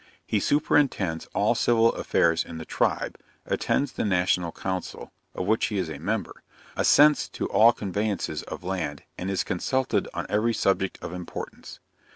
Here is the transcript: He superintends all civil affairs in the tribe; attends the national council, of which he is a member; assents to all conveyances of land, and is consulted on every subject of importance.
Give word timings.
He 0.25 0.39
superintends 0.39 1.27
all 1.35 1.53
civil 1.53 1.93
affairs 1.93 2.43
in 2.43 2.57
the 2.57 2.65
tribe; 2.65 3.19
attends 3.45 3.91
the 3.91 4.03
national 4.03 4.51
council, 4.51 5.11
of 5.35 5.45
which 5.45 5.67
he 5.67 5.77
is 5.77 5.89
a 5.91 5.99
member; 5.99 6.41
assents 6.75 7.29
to 7.29 7.45
all 7.49 7.71
conveyances 7.71 8.41
of 8.41 8.63
land, 8.63 9.03
and 9.15 9.29
is 9.29 9.43
consulted 9.43 10.07
on 10.15 10.25
every 10.27 10.55
subject 10.55 10.97
of 11.03 11.13
importance. 11.13 11.79